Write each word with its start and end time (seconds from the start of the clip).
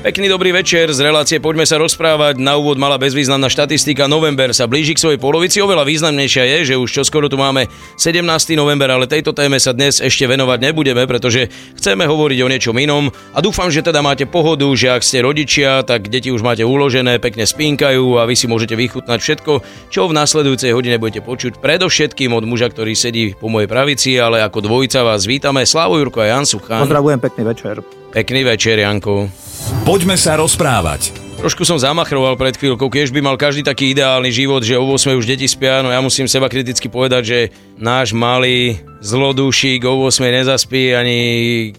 Pekný 0.00 0.32
dobrý 0.32 0.48
večer 0.56 0.88
z 0.96 1.04
relácie 1.04 1.44
Poďme 1.44 1.68
sa 1.68 1.76
rozprávať. 1.76 2.40
Na 2.40 2.56
úvod 2.56 2.80
mala 2.80 2.96
bezvýznamná 2.96 3.52
štatistika. 3.52 4.08
November 4.08 4.48
sa 4.56 4.64
blíži 4.64 4.96
k 4.96 5.02
svojej 5.04 5.20
polovici. 5.20 5.60
Oveľa 5.60 5.84
významnejšia 5.84 6.44
je, 6.56 6.72
že 6.72 6.80
už 6.80 6.88
čoskoro 6.88 7.28
tu 7.28 7.36
máme 7.36 7.68
17. 8.00 8.24
november, 8.56 8.88
ale 8.88 9.04
tejto 9.04 9.36
téme 9.36 9.60
sa 9.60 9.76
dnes 9.76 10.00
ešte 10.00 10.24
venovať 10.24 10.72
nebudeme, 10.72 11.04
pretože 11.04 11.52
chceme 11.76 12.08
hovoriť 12.08 12.38
o 12.40 12.48
niečom 12.48 12.80
inom. 12.80 13.12
A 13.36 13.44
dúfam, 13.44 13.68
že 13.68 13.84
teda 13.84 14.00
máte 14.00 14.24
pohodu, 14.24 14.64
že 14.72 14.88
ak 14.88 15.04
ste 15.04 15.20
rodičia, 15.20 15.84
tak 15.84 16.08
deti 16.08 16.32
už 16.32 16.40
máte 16.40 16.64
uložené, 16.64 17.20
pekne 17.20 17.44
spínkajú 17.44 18.16
a 18.16 18.24
vy 18.24 18.40
si 18.40 18.48
môžete 18.48 18.80
vychutnať 18.80 19.20
všetko, 19.20 19.52
čo 19.92 20.08
v 20.08 20.16
nasledujúcej 20.16 20.72
hodine 20.72 20.96
budete 20.96 21.20
počuť. 21.20 21.60
Predovšetkým 21.60 22.32
od 22.32 22.48
muža, 22.48 22.72
ktorý 22.72 22.96
sedí 22.96 23.36
po 23.36 23.52
mojej 23.52 23.68
pravici, 23.68 24.16
ale 24.16 24.40
ako 24.40 24.64
dvojica 24.64 25.04
vás 25.04 25.28
vítame. 25.28 25.68
Slávo 25.68 26.00
Jurko 26.00 26.24
a 26.24 26.32
Jan 26.32 26.48
Suchan. 26.48 26.88
Pozdravujem, 26.88 27.20
pekný 27.20 27.42
večer. 27.44 27.84
Pekný 28.16 28.48
večer, 28.48 28.80
Janko. 28.80 29.49
Poďme 29.86 30.18
sa 30.18 30.38
rozprávať. 30.38 31.14
Trošku 31.40 31.64
som 31.64 31.80
zamachroval 31.80 32.36
pred 32.36 32.52
chvíľkou, 32.52 32.92
keď 32.92 33.16
by 33.16 33.20
mal 33.24 33.40
každý 33.40 33.64
taký 33.64 33.96
ideálny 33.96 34.28
život, 34.28 34.60
že 34.60 34.76
o 34.76 34.84
8 34.84 35.16
už 35.16 35.24
deti 35.24 35.48
spia, 35.48 35.80
no 35.80 35.88
ja 35.88 36.04
musím 36.04 36.28
seba 36.28 36.52
kriticky 36.52 36.92
povedať, 36.92 37.22
že 37.24 37.38
náš 37.80 38.12
malý 38.12 38.78
zlodúšik 39.00 39.88
o 39.88 40.04
8 40.06 40.44
nezaspí, 40.44 40.92
ani 40.92 41.18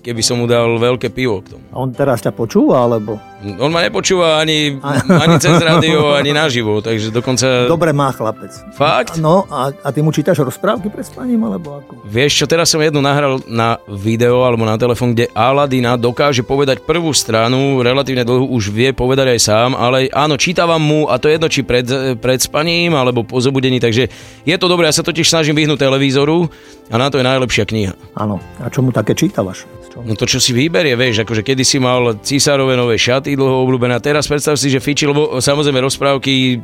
keby 0.01 0.21
som 0.25 0.41
mu 0.41 0.49
dal 0.49 0.81
veľké 0.81 1.13
pivo 1.13 1.45
k 1.45 1.53
tomu. 1.55 1.63
A 1.69 1.77
on 1.77 1.93
teraz 1.93 2.25
ťa 2.25 2.33
počúva, 2.33 2.81
alebo? 2.81 3.21
On 3.57 3.73
ma 3.73 3.81
nepočúva 3.81 4.37
ani, 4.41 4.77
ani 5.23 5.35
cez 5.41 5.57
rádio, 5.61 6.13
ani 6.13 6.33
naživo, 6.33 6.81
takže 6.81 7.09
dokonca... 7.13 7.69
Dobre 7.69 7.93
má 7.93 8.13
chlapec. 8.13 8.53
Fakt? 8.73 9.17
No, 9.21 9.45
a, 9.49 9.69
a 9.69 9.87
ty 9.93 10.01
mu 10.01 10.13
čítaš 10.13 10.41
rozprávky 10.41 10.89
pred 10.89 11.05
spaním, 11.05 11.45
alebo 11.45 11.81
ako? 11.81 12.05
Vieš 12.05 12.41
čo, 12.41 12.45
teraz 12.49 12.73
som 12.73 12.81
jednu 12.81 13.02
nahral 13.02 13.41
na 13.49 13.77
video 13.89 14.45
alebo 14.45 14.65
na 14.65 14.77
telefón, 14.77 15.13
kde 15.13 15.29
Aladina 15.33 15.97
dokáže 15.97 16.41
povedať 16.41 16.85
prvú 16.85 17.13
stranu, 17.13 17.81
relatívne 17.81 18.25
dlhú 18.25 18.49
už 18.49 18.73
vie 18.73 18.93
povedať 18.93 19.38
aj 19.38 19.39
sám, 19.41 19.69
ale 19.77 20.09
áno, 20.13 20.38
čítavam 20.38 20.81
mu 20.81 21.02
a 21.09 21.17
to 21.21 21.30
je 21.30 21.38
jedno, 21.38 21.49
či 21.49 21.61
pred, 21.65 21.86
pred 22.17 22.39
spaním 22.41 22.93
alebo 22.93 23.25
po 23.25 23.38
zobudení, 23.41 23.81
takže 23.81 24.09
je 24.45 24.55
to 24.58 24.69
dobré, 24.69 24.89
ja 24.89 24.93
sa 24.93 25.05
totiž 25.05 25.25
snažím 25.25 25.58
vyhnúť 25.58 25.81
televízoru 25.92 26.47
a 26.88 26.95
na 26.95 27.11
to 27.11 27.20
je 27.20 27.28
najlepšia 27.28 27.67
kniha. 27.67 27.94
Áno. 28.16 28.39
A 28.64 28.72
čo 28.72 28.80
mu 28.80 28.95
také 28.95 29.11
čítavaš? 29.11 29.67
No 29.92 30.16
to, 30.16 30.23
čo 30.23 30.39
si 30.39 30.56
vyberie, 30.56 30.95
vieš, 30.95 31.28
akože 31.28 31.44
kedy 31.44 31.67
si 31.67 31.75
mal 31.75 32.16
císarové 32.23 32.80
nové 32.80 32.95
šaty 32.95 33.36
dlho 33.36 33.67
obľúbené 33.67 34.00
a 34.00 34.02
teraz 34.02 34.23
predstav 34.23 34.56
si, 34.56 34.72
že 34.72 34.80
fiči, 34.80 35.03
lebo 35.03 35.44
samozrejme 35.44 35.83
rozprávky 35.83 36.64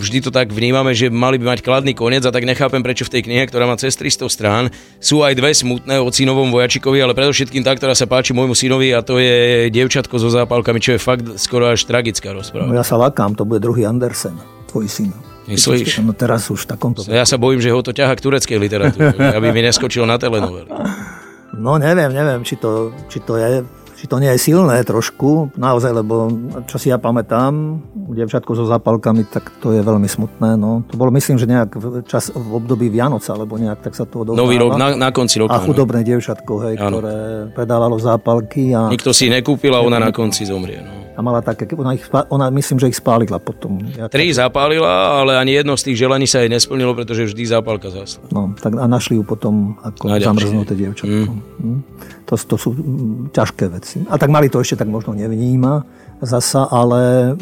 vždy 0.00 0.18
to 0.24 0.30
tak 0.32 0.48
vnímame, 0.48 0.96
že 0.96 1.12
mali 1.12 1.36
by 1.36 1.52
mať 1.52 1.60
kladný 1.60 1.92
koniec 1.92 2.24
a 2.24 2.32
tak 2.32 2.48
nechápem, 2.48 2.80
prečo 2.80 3.04
v 3.04 3.12
tej 3.12 3.22
knihe, 3.28 3.44
ktorá 3.44 3.68
má 3.68 3.76
cez 3.76 3.92
300 3.92 4.24
strán, 4.32 4.64
sú 4.96 5.20
aj 5.20 5.36
dve 5.36 5.52
smutné 5.52 6.00
o 6.00 6.08
synovom 6.08 6.48
vojačikovi, 6.48 6.96
ale 7.04 7.12
predovšetkým 7.12 7.60
tá, 7.60 7.76
ktorá 7.76 7.92
sa 7.92 8.08
páči 8.08 8.32
môjmu 8.32 8.56
synovi 8.56 8.88
a 8.96 9.04
to 9.04 9.20
je 9.20 9.68
dievčatko 9.68 10.16
so 10.16 10.32
zápalkami, 10.32 10.80
čo 10.80 10.96
je 10.96 11.00
fakt 11.00 11.28
skoro 11.36 11.68
až 11.68 11.84
tragická 11.84 12.32
rozpráva. 12.32 12.72
No 12.72 12.76
ja 12.80 12.86
sa 12.86 12.96
lakám, 12.96 13.36
to 13.36 13.44
bude 13.44 13.60
druhý 13.60 13.84
Andersen, 13.84 14.40
tvoj 14.72 14.88
syn. 14.88 15.12
Myslíš? 15.46 16.02
No 16.06 16.14
teraz 16.14 16.46
už 16.50 16.64
v 16.64 16.68
takomto... 16.76 17.02
Ja 17.06 17.26
sa 17.26 17.34
bojím, 17.34 17.58
že 17.58 17.74
ho 17.74 17.80
to 17.82 17.90
ťaha 17.90 18.14
k 18.14 18.22
tureckej 18.22 18.58
literatúre, 18.62 19.10
aby 19.38 19.50
mi 19.50 19.62
neskočil 19.66 20.06
na 20.06 20.18
telenovel. 20.18 20.70
No 21.58 21.76
neviem, 21.76 22.14
neviem, 22.14 22.40
či 22.46 22.56
to, 22.56 22.94
či 23.10 23.20
to 23.22 23.36
je 23.36 23.60
či 24.02 24.10
to 24.10 24.18
nie 24.18 24.34
je 24.34 24.50
silné 24.50 24.82
trošku, 24.82 25.54
naozaj, 25.54 25.94
lebo 25.94 26.26
čo 26.66 26.74
si 26.74 26.90
ja 26.90 26.98
pamätám, 26.98 27.78
devčatko 27.94 28.50
so 28.58 28.66
zápalkami, 28.66 29.30
tak 29.30 29.54
to 29.62 29.70
je 29.70 29.78
veľmi 29.78 30.10
smutné. 30.10 30.58
No. 30.58 30.82
To 30.90 30.98
bolo, 30.98 31.14
myslím, 31.14 31.38
že 31.38 31.46
nejak 31.46 31.78
čas, 32.10 32.34
v 32.34 32.50
období 32.50 32.90
Vianoca, 32.90 33.30
alebo 33.30 33.54
nejak 33.62 33.78
tak 33.78 33.94
sa 33.94 34.02
to 34.02 34.26
odohráva. 34.26 34.42
Nový 34.42 34.58
rok, 34.58 34.74
na, 34.74 34.98
na 34.98 35.14
konci 35.14 35.38
roka. 35.38 35.54
A 35.54 35.62
chudobné 35.62 36.02
no. 36.02 36.18
devčatko, 36.18 36.52
hej, 36.66 36.74
ktoré 36.82 37.14
predávalo 37.54 37.94
zápalky. 38.02 38.74
A... 38.74 38.90
Nikto 38.90 39.14
si 39.14 39.30
nekúpil 39.30 39.70
a 39.70 39.78
ona 39.78 40.02
na 40.02 40.10
konci 40.10 40.50
zomrie. 40.50 40.82
No. 40.82 41.02
A 41.12 41.20
mala 41.20 41.44
také, 41.44 41.68
ona, 41.76 41.92
ich, 41.92 42.08
ona 42.10 42.48
myslím, 42.48 42.80
že 42.80 42.88
ich 42.88 42.96
spálila 42.96 43.36
potom. 43.36 43.78
Ja 43.94 44.08
Tri 44.08 44.32
zapálila, 44.32 45.20
ale 45.20 45.36
ani 45.36 45.52
jedno 45.60 45.76
z 45.76 45.92
tých 45.92 46.00
želaní 46.00 46.24
sa 46.24 46.40
jej 46.40 46.48
nesplnilo, 46.48 46.96
pretože 46.96 47.28
vždy 47.28 47.42
zápalka 47.44 47.92
zasla. 47.92 48.24
No, 48.32 48.56
tak 48.56 48.80
a 48.80 48.88
našli 48.88 49.20
ju 49.20 49.22
potom 49.22 49.76
ako 49.84 50.08
zamrznuté 50.08 50.72
dievčatko. 50.72 51.30
Mm. 51.30 51.51
Hm? 51.62 51.80
To, 52.26 52.34
to 52.34 52.56
sú 52.58 52.70
ťažké 53.30 53.70
veci. 53.70 54.02
A 54.10 54.18
tak 54.18 54.34
mali 54.34 54.50
to 54.50 54.58
ešte 54.58 54.82
tak 54.82 54.90
možno 54.90 55.14
nevníma 55.14 55.86
zasa, 56.18 56.66
ale 56.66 57.34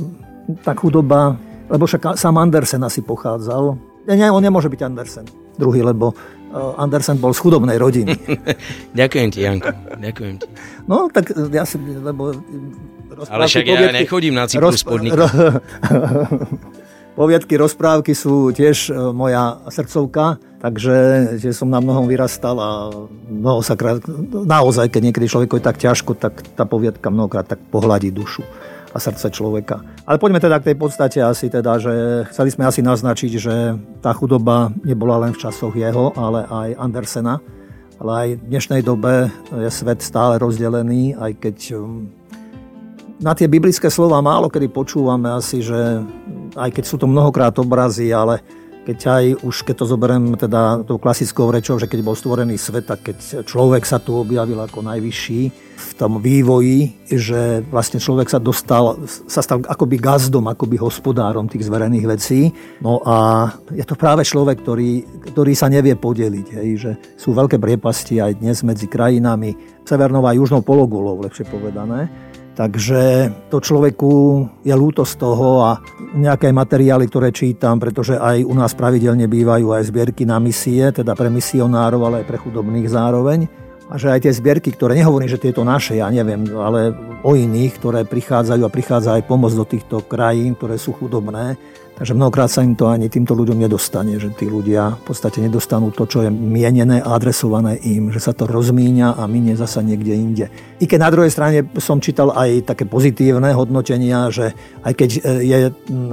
tá 0.60 0.76
chudoba, 0.76 1.36
lebo 1.72 1.88
však 1.88 2.20
sám 2.20 2.36
Andersen 2.36 2.84
asi 2.84 3.00
pochádzal. 3.00 3.80
Nie, 4.09 4.28
on 4.28 4.44
nemôže 4.44 4.69
byť 4.69 4.80
Andersen 4.84 5.26
druhý, 5.60 5.84
lebo 5.84 6.16
eh, 6.16 6.80
Andersen 6.80 7.20
bol 7.20 7.36
z 7.36 7.41
chudobnej 7.44 7.76
rodiny. 7.76 8.16
Ďakujem 9.00 9.28
ti, 9.28 9.41
Janko. 9.44 9.69
Ďakujem 10.00 10.34
ti. 10.41 10.48
No, 10.88 11.12
tak 11.12 11.36
ja 11.53 11.69
si, 11.69 11.76
lebo... 11.80 12.32
Ale 13.28 13.44
však 13.44 13.66
ja 13.69 13.92
nechodím 13.92 14.32
na 14.32 14.48
Cyprus 14.48 14.80
roz, 14.80 15.12
ro, 15.12 15.28
Poviedky, 17.19 17.59
rozprávky 17.59 18.15
sú 18.15 18.54
tiež 18.54 18.91
e, 18.91 19.10
moja 19.10 19.59
srdcovka, 19.66 20.38
takže 20.62 20.94
že 21.43 21.50
som 21.50 21.66
na 21.66 21.82
mnohom 21.82 22.06
vyrastal 22.06 22.56
a 22.56 22.71
mnoho 23.26 23.60
sa 23.66 23.75
krát, 23.75 23.98
naozaj, 24.31 24.88
keď 24.94 25.10
niekedy 25.10 25.26
človeku 25.26 25.59
je 25.59 25.66
tak 25.66 25.82
ťažko, 25.82 26.15
tak 26.15 26.38
tá 26.54 26.62
poviedka 26.62 27.10
mnohokrát 27.10 27.50
tak 27.50 27.59
pohľadí 27.75 28.15
dušu 28.15 28.47
a 28.94 28.98
srdce 28.98 29.31
človeka. 29.31 29.82
Ale 30.06 30.19
poďme 30.19 30.43
teda 30.43 30.59
k 30.59 30.72
tej 30.72 30.76
podstate 30.78 31.19
asi 31.22 31.47
teda, 31.50 31.78
že 31.78 31.93
chceli 32.34 32.50
sme 32.50 32.66
asi 32.66 32.82
naznačiť, 32.82 33.32
že 33.38 33.54
tá 34.03 34.10
chudoba 34.15 34.71
nebola 34.82 35.27
len 35.27 35.34
v 35.34 35.42
časoch 35.42 35.75
jeho, 35.75 36.15
ale 36.19 36.47
aj 36.47 36.69
Andersena. 36.78 37.38
Ale 38.00 38.10
aj 38.16 38.28
v 38.41 38.47
dnešnej 38.48 38.82
dobe 38.82 39.28
je 39.53 39.71
svet 39.71 40.00
stále 40.00 40.41
rozdelený, 40.41 41.15
aj 41.21 41.32
keď 41.37 41.56
um, 41.77 42.09
na 43.21 43.37
tie 43.37 43.44
biblické 43.44 43.92
slova 43.92 44.25
málo 44.25 44.48
kedy 44.48 44.72
počúvame 44.72 45.28
asi, 45.28 45.60
že 45.60 46.00
aj 46.56 46.71
keď 46.75 46.84
sú 46.87 46.97
to 46.99 47.06
mnohokrát 47.11 47.55
obrazy, 47.59 48.11
ale 48.11 48.41
keď 48.81 48.99
aj 49.06 49.25
už 49.44 49.56
keď 49.69 49.75
to 49.77 49.87
zoberiem 49.87 50.25
teda 50.41 50.83
tou 50.88 50.97
klasickou 50.97 51.53
rečou, 51.53 51.77
že 51.77 51.87
keď 51.87 52.00
bol 52.00 52.16
stvorený 52.16 52.56
svet, 52.56 52.88
tak 52.88 53.05
keď 53.05 53.44
človek 53.44 53.84
sa 53.84 54.00
tu 54.00 54.16
objavil 54.16 54.56
ako 54.56 54.81
najvyšší 54.81 55.41
v 55.81 55.93
tom 56.00 56.16
vývoji, 56.19 57.06
že 57.06 57.60
vlastne 57.69 58.00
človek 58.00 58.33
sa 58.33 58.41
dostal, 58.41 59.05
sa 59.06 59.44
stal 59.44 59.60
akoby 59.62 60.00
gazdom, 60.00 60.49
akoby 60.49 60.81
hospodárom 60.81 61.44
tých 61.47 61.69
zverených 61.69 62.06
vecí. 62.09 62.41
No 62.81 63.05
a 63.05 63.49
je 63.69 63.84
to 63.84 63.94
práve 64.00 64.25
človek, 64.25 64.65
ktorý, 64.65 65.05
ktorý 65.28 65.53
sa 65.53 65.69
nevie 65.69 65.94
podeliť, 65.94 66.47
hej, 66.56 66.69
že 66.81 66.93
sú 67.21 67.37
veľké 67.37 67.60
priepasti 67.60 68.16
aj 68.16 68.41
dnes 68.41 68.65
medzi 68.65 68.89
krajinami 68.89 69.55
severnou 69.84 70.25
a 70.25 70.33
južnou 70.33 70.65
pologulou, 70.65 71.21
lepšie 71.21 71.44
povedané 71.47 72.29
Takže 72.60 73.32
to 73.48 73.56
človeku 73.56 74.12
je 74.60 74.75
ľúto 74.76 75.09
z 75.09 75.16
toho 75.16 75.65
a 75.65 75.81
nejaké 76.12 76.53
materiály, 76.53 77.09
ktoré 77.09 77.32
čítam, 77.32 77.81
pretože 77.81 78.21
aj 78.21 78.44
u 78.44 78.53
nás 78.53 78.76
pravidelne 78.76 79.25
bývajú 79.25 79.72
aj 79.72 79.88
zbierky 79.88 80.28
na 80.28 80.37
misie, 80.37 80.93
teda 80.93 81.16
pre 81.16 81.32
misionárov, 81.32 82.04
ale 82.04 82.16
aj 82.21 82.28
pre 82.28 82.37
chudobných 82.37 82.84
zároveň. 82.84 83.48
A 83.91 83.99
že 83.99 84.06
aj 84.06 84.23
tie 84.23 84.31
zbierky, 84.31 84.71
ktoré 84.71 84.95
nehovorím, 84.95 85.27
že 85.27 85.43
tieto 85.43 85.67
naše, 85.67 85.99
ja 85.99 86.06
neviem, 86.15 86.47
ale 86.55 86.95
o 87.27 87.34
iných, 87.34 87.83
ktoré 87.83 88.01
prichádzajú 88.06 88.62
a 88.62 88.71
prichádza 88.71 89.19
aj 89.19 89.27
pomoc 89.27 89.51
do 89.51 89.67
týchto 89.67 90.06
krajín, 90.06 90.55
ktoré 90.55 90.78
sú 90.78 90.95
chudobné, 90.95 91.59
Takže 92.01 92.17
mnohokrát 92.17 92.49
sa 92.49 92.65
im 92.65 92.73
to 92.73 92.89
ani 92.89 93.12
týmto 93.12 93.37
ľuďom 93.37 93.61
nedostane, 93.61 94.17
že 94.17 94.33
tí 94.33 94.49
ľudia 94.49 94.97
v 94.97 95.12
podstate 95.12 95.45
nedostanú 95.45 95.93
to, 95.93 96.09
čo 96.09 96.25
je 96.25 96.33
mienené 96.33 97.05
a 97.05 97.12
adresované 97.12 97.77
im, 97.84 98.09
že 98.09 98.25
sa 98.25 98.33
to 98.33 98.49
rozmíňa 98.49 99.21
a 99.21 99.28
minie 99.28 99.53
zasa 99.53 99.84
niekde 99.84 100.17
inde. 100.17 100.47
I 100.81 100.89
keď 100.89 100.97
na 100.97 101.12
druhej 101.12 101.28
strane 101.28 101.69
som 101.77 102.01
čítal 102.01 102.33
aj 102.33 102.72
také 102.72 102.89
pozitívne 102.89 103.53
hodnotenia, 103.53 104.33
že 104.33 104.57
aj 104.81 104.93
keď 104.97 105.11
e, 105.12 105.21
je 105.45 105.59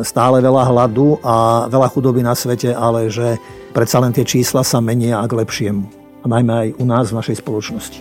stále 0.04 0.44
veľa 0.44 0.68
hladu 0.76 1.24
a 1.24 1.72
veľa 1.72 1.88
chudoby 1.88 2.20
na 2.20 2.36
svete, 2.36 2.76
ale 2.76 3.08
že 3.08 3.40
predsa 3.72 4.04
len 4.04 4.12
tie 4.12 4.28
čísla 4.28 4.68
sa 4.68 4.84
menia 4.84 5.24
a 5.24 5.30
k 5.32 5.40
lepšiemu. 5.40 5.97
A 6.22 6.26
najmä 6.26 6.54
aj 6.54 6.68
u 6.82 6.86
nás 6.86 7.14
v 7.14 7.18
našej 7.20 7.42
spoločnosti. 7.42 8.00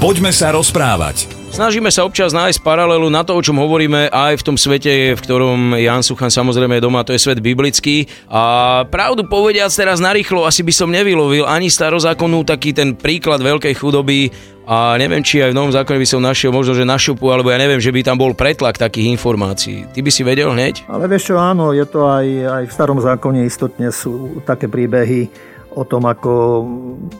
Poďme 0.00 0.32
sa 0.32 0.52
rozprávať. 0.56 1.28
Snažíme 1.52 1.88
sa 1.88 2.04
občas 2.04 2.36
nájsť 2.36 2.60
paralelu 2.60 3.08
na 3.08 3.24
to, 3.24 3.32
o 3.32 3.40
čom 3.40 3.56
hovoríme 3.60 4.12
aj 4.12 4.40
v 4.40 4.44
tom 4.44 4.56
svete, 4.60 5.16
v 5.16 5.20
ktorom 5.20 5.72
Jan 5.76 6.04
Suchan 6.04 6.28
samozrejme 6.28 6.76
je 6.76 6.84
doma, 6.84 7.04
to 7.04 7.16
je 7.16 7.20
svet 7.20 7.40
biblický. 7.40 8.04
A 8.28 8.84
pravdu 8.88 9.24
povediac 9.24 9.72
teraz 9.72 10.00
narýchlo 10.00 10.44
asi 10.44 10.60
by 10.60 10.72
som 10.72 10.92
nevylovil 10.92 11.48
ani 11.48 11.72
starozákonnú 11.72 12.44
taký 12.44 12.76
ten 12.76 12.92
príklad 12.92 13.40
veľkej 13.40 13.72
chudoby 13.72 14.28
a 14.66 14.98
neviem, 14.98 15.22
či 15.22 15.40
aj 15.40 15.54
v 15.54 15.58
Novom 15.62 15.72
zákone 15.72 16.02
by 16.02 16.08
som 16.10 16.20
našiel 16.20 16.50
možno, 16.50 16.74
že 16.74 16.82
na 16.82 16.98
šupu, 16.98 17.30
alebo 17.30 17.54
ja 17.54 17.56
neviem, 17.56 17.78
že 17.78 17.94
by 17.94 18.02
tam 18.02 18.18
bol 18.18 18.34
pretlak 18.34 18.76
takých 18.76 19.14
informácií. 19.14 19.86
Ty 19.94 20.02
by 20.02 20.10
si 20.10 20.26
vedel 20.26 20.50
hneď? 20.50 20.90
Ale 20.90 21.06
vieš 21.06 21.30
čo, 21.30 21.34
áno, 21.38 21.70
je 21.70 21.86
to 21.86 22.02
aj, 22.04 22.26
aj 22.26 22.62
v 22.66 22.72
starom 22.74 22.98
zákone 22.98 23.46
istotne 23.46 23.94
sú 23.94 24.42
také 24.42 24.66
príbehy, 24.66 25.30
o 25.76 25.84
tom, 25.84 26.08
ako 26.08 26.64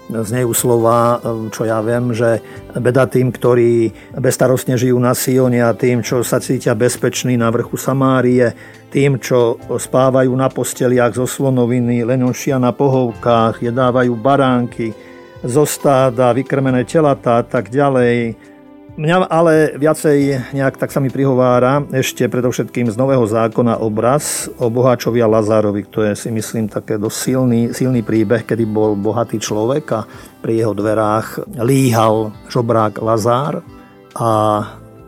znejú 0.09 0.57
slova, 0.57 1.21
čo 1.53 1.69
ja 1.69 1.85
viem, 1.85 2.17
že 2.17 2.41
beda 2.73 3.05
tým, 3.05 3.29
ktorí 3.29 3.93
bezstarostne 4.17 4.81
žijú 4.81 4.97
na 4.97 5.13
Sione 5.13 5.61
a 5.61 5.77
tým, 5.77 6.01
čo 6.01 6.25
sa 6.25 6.41
cítia 6.41 6.73
bezpeční 6.73 7.37
na 7.37 7.53
vrchu 7.53 7.77
Samárie, 7.77 8.57
tým, 8.89 9.21
čo 9.21 9.61
spávajú 9.61 10.33
na 10.33 10.49
posteliach 10.49 11.13
zo 11.13 11.29
slonoviny, 11.29 12.09
len 12.09 12.25
na 12.57 12.73
pohovkách, 12.73 13.61
jedávajú 13.61 14.17
baránky, 14.17 14.97
zo 15.45 15.69
stáda, 15.69 16.33
vykrmené 16.33 16.89
telatá 16.89 17.39
a 17.39 17.45
tak 17.45 17.69
ďalej. 17.69 18.56
Mňa 18.97 19.29
ale 19.29 19.77
viacej 19.77 20.49
nejak 20.57 20.81
tak 20.81 20.89
sa 20.89 21.05
mi 21.05 21.13
prihovára 21.13 21.85
ešte 21.93 22.25
predovšetkým 22.33 22.89
z 22.89 22.97
Nového 22.97 23.29
zákona 23.29 23.77
obraz 23.85 24.49
o 24.57 24.73
boháčovi 24.73 25.21
a 25.21 25.29
Lazárovi. 25.29 25.85
To 25.93 26.01
je 26.01 26.17
si 26.17 26.33
myslím 26.33 26.65
také 26.65 26.97
dosť 26.97 27.17
silný, 27.21 27.61
silný 27.77 28.01
príbeh, 28.01 28.49
kedy 28.49 28.65
bol 28.65 28.97
bohatý 28.97 29.37
človek 29.37 29.85
a 29.93 30.09
pri 30.41 30.65
jeho 30.65 30.73
dverách 30.73 31.45
líhal 31.61 32.33
žobrák 32.49 33.05
Lazár 33.05 33.61
a 34.17 34.31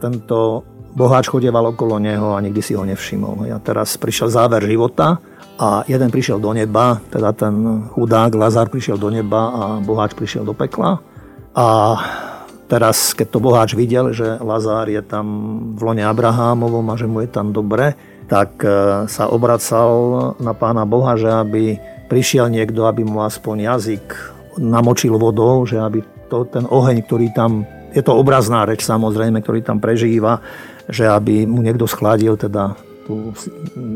tento 0.05 0.69
boháč 0.93 1.33
chodieval 1.33 1.73
okolo 1.73 1.97
neho 1.97 2.37
a 2.37 2.45
nikdy 2.45 2.61
si 2.61 2.77
ho 2.77 2.85
nevšimol. 2.85 3.49
A 3.49 3.57
teraz 3.57 3.97
prišiel 3.97 4.29
záver 4.29 4.69
života 4.69 5.17
a 5.57 5.81
jeden 5.89 6.13
prišiel 6.13 6.37
do 6.37 6.53
neba, 6.53 7.01
teda 7.09 7.33
ten 7.33 7.89
chudák 7.97 8.37
Lazár 8.37 8.69
prišiel 8.69 9.01
do 9.01 9.09
neba 9.09 9.49
a 9.49 9.63
boháč 9.81 10.13
prišiel 10.13 10.45
do 10.45 10.53
pekla. 10.53 11.01
A 11.57 11.97
Teraz, 12.69 13.17
keď 13.17 13.27
to 13.33 13.39
boháč 13.41 13.73
videl, 13.73 14.13
že 14.13 14.37
Lazár 14.45 14.93
je 14.93 15.01
tam 15.01 15.25
v 15.73 15.81
lone 15.81 16.05
Abrahámovom 16.05 16.85
a 16.93 17.01
že 17.01 17.09
mu 17.09 17.25
je 17.25 17.31
tam 17.33 17.49
dobre, 17.49 17.97
tak 18.29 18.61
e, 18.61 19.09
sa 19.09 19.25
obracal 19.33 20.37
na 20.37 20.53
pána 20.53 20.85
Boha, 20.85 21.17
že 21.17 21.33
aby 21.33 21.81
prišiel 22.13 22.53
niekto, 22.53 22.85
aby 22.85 23.09
mu 23.09 23.25
aspoň 23.25 23.57
jazyk 23.73 24.05
namočil 24.61 25.17
vodou, 25.17 25.65
že 25.65 25.81
aby 25.81 26.05
to, 26.29 26.45
ten 26.45 26.69
oheň, 26.69 27.09
ktorý 27.09 27.33
tam, 27.33 27.65
je 27.97 28.05
to 28.05 28.13
obrazná 28.13 28.69
reč 28.69 28.85
samozrejme, 28.85 29.41
ktorý 29.41 29.65
tam 29.65 29.81
prežíva, 29.81 30.45
že 30.93 31.09
aby 31.09 31.49
mu 31.49 31.65
niekto 31.65 31.89
schladil 31.89 32.37
teda 32.37 32.77
tú 33.09 33.33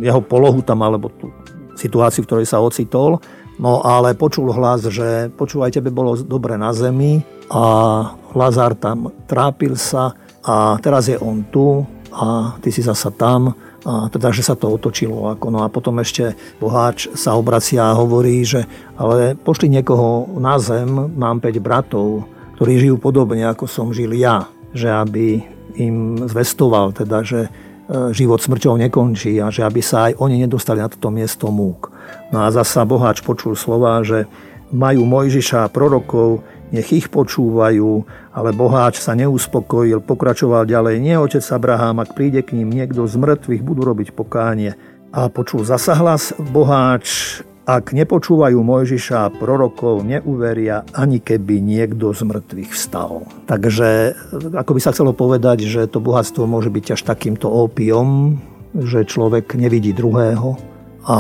jeho 0.01 0.25
polohu 0.25 0.65
tam, 0.65 0.81
alebo 0.81 1.13
tú 1.13 1.29
situáciu, 1.77 2.25
v 2.25 2.29
ktorej 2.29 2.47
sa 2.49 2.65
ocitol. 2.65 3.21
No 3.61 3.85
ale 3.85 4.17
počul 4.17 4.49
hlas, 4.49 4.89
že 4.89 5.29
počúvaj, 5.37 5.77
tebe 5.77 5.93
bolo 5.93 6.17
dobre 6.17 6.57
na 6.57 6.73
zemi 6.73 7.21
a 7.53 7.65
Lazar 8.33 8.75
tam 8.77 9.13
trápil 9.29 9.77
sa 9.77 10.17
a 10.43 10.77
teraz 10.83 11.09
je 11.09 11.17
on 11.21 11.45
tu 11.49 11.87
a 12.13 12.57
ty 12.61 12.69
si 12.69 12.85
zasa 12.85 13.09
tam 13.13 13.55
a 13.83 14.07
teda, 14.07 14.31
že 14.31 14.47
sa 14.47 14.55
to 14.55 14.71
otočilo. 14.71 15.35
Ako, 15.35 15.51
no 15.51 15.67
a 15.67 15.73
potom 15.73 15.99
ešte 15.99 16.39
boháč 16.63 17.11
sa 17.19 17.35
obracia 17.35 17.91
a 17.91 17.99
hovorí, 17.99 18.47
že 18.47 18.63
ale 18.95 19.35
pošli 19.35 19.67
niekoho 19.67 20.39
na 20.39 20.59
zem, 20.63 20.87
mám 21.19 21.43
5 21.43 21.59
bratov, 21.59 22.27
ktorí 22.59 22.79
žijú 22.79 22.97
podobne, 23.03 23.43
ako 23.43 23.67
som 23.67 23.91
žil 23.91 24.15
ja, 24.15 24.47
že 24.71 24.87
aby 24.87 25.43
im 25.75 26.29
zvestoval, 26.31 26.95
teda, 26.95 27.27
že 27.27 27.49
e, 27.49 27.51
život 28.15 28.39
smrťou 28.39 28.79
nekončí 28.87 29.41
a 29.43 29.51
že 29.51 29.67
aby 29.67 29.83
sa 29.83 30.13
aj 30.13 30.21
oni 30.21 30.47
nedostali 30.47 30.79
na 30.79 30.87
toto 30.87 31.11
miesto 31.11 31.51
múk. 31.51 31.91
No 32.31 32.47
a 32.47 32.55
zasa 32.55 32.87
boháč 32.87 33.25
počul 33.25 33.59
slova, 33.59 33.99
že 34.07 34.31
majú 34.71 35.03
Mojžiša 35.05 35.67
a 35.67 35.73
prorokov, 35.73 36.45
nech 36.73 36.89
ich 36.91 37.07
počúvajú, 37.13 38.09
ale 38.33 38.51
boháč 38.57 38.99
sa 38.99 39.13
neuspokojil, 39.13 40.01
pokračoval 40.01 40.65
ďalej. 40.65 40.97
Nie 40.99 41.21
otec 41.21 41.45
Abraham, 41.53 42.01
ak 42.01 42.17
príde 42.17 42.41
k 42.41 42.57
ním 42.57 42.73
niekto 42.73 43.05
z 43.05 43.15
mŕtvych, 43.21 43.63
budú 43.63 43.85
robiť 43.85 44.17
pokánie. 44.17 44.75
A 45.13 45.29
počul 45.29 45.69
zasa 45.69 45.93
hlas 45.93 46.33
boháč, 46.41 47.39
ak 47.63 47.95
nepočúvajú 47.95 48.59
Mojžiša 48.59 49.17
a 49.29 49.31
prorokov, 49.31 50.03
neuveria, 50.03 50.83
ani 50.97 51.23
keby 51.23 51.63
niekto 51.63 52.11
z 52.11 52.27
mŕtvych 52.27 52.73
vstal. 52.75 53.29
Takže 53.47 54.17
ako 54.57 54.71
by 54.73 54.81
sa 54.83 54.91
chcelo 54.91 55.13
povedať, 55.15 55.69
že 55.69 55.87
to 55.87 56.03
bohatstvo 56.03 56.49
môže 56.49 56.73
byť 56.73 56.99
až 56.99 57.07
takýmto 57.07 57.47
ópiom, 57.47 58.41
že 58.73 59.07
človek 59.07 59.55
nevidí 59.55 59.93
druhého 59.93 60.57
a 61.05 61.19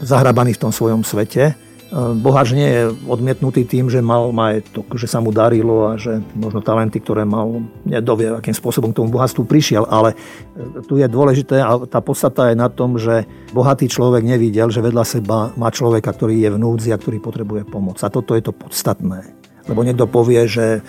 zahrabaný 0.00 0.54
v 0.54 0.62
tom 0.62 0.72
svojom 0.72 1.02
svete 1.02 1.58
Boháč 1.92 2.56
nie 2.56 2.64
je 2.64 2.82
odmietnutý 3.04 3.68
tým, 3.68 3.92
že 3.92 4.00
mal 4.00 4.32
majetok, 4.32 4.96
že 4.96 5.04
sa 5.04 5.20
mu 5.20 5.28
darilo 5.28 5.92
a 5.92 6.00
že 6.00 6.24
možno 6.32 6.64
talenty, 6.64 6.96
ktoré 7.04 7.28
mal, 7.28 7.68
nedovie, 7.84 8.32
akým 8.32 8.56
spôsobom 8.56 8.96
k 8.96 9.04
tomu 9.04 9.12
bohatstvu 9.12 9.44
prišiel, 9.44 9.84
ale 9.84 10.16
e, 10.16 10.84
tu 10.88 10.96
je 10.96 11.04
dôležité 11.04 11.60
a 11.60 11.84
tá 11.84 12.00
podstata 12.00 12.48
je 12.48 12.56
na 12.56 12.72
tom, 12.72 12.96
že 12.96 13.28
bohatý 13.52 13.92
človek 13.92 14.24
nevidel, 14.24 14.72
že 14.72 14.80
vedľa 14.80 15.04
seba 15.04 15.52
má 15.60 15.68
človeka, 15.68 16.16
ktorý 16.16 16.40
je 16.40 16.50
v 16.56 16.60
núdzi 16.64 16.96
a 16.96 17.00
ktorý 17.00 17.20
potrebuje 17.20 17.68
pomoc. 17.68 18.00
A 18.00 18.08
toto 18.08 18.32
je 18.32 18.40
to 18.40 18.56
podstatné. 18.56 19.41
Lebo 19.70 19.86
niekto 19.86 20.10
povie, 20.10 20.42
že 20.50 20.82